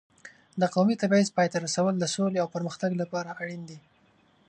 [0.61, 3.79] د قومي تبعیض پای ته رسول د سولې او پرمختګ لپاره اړین دي.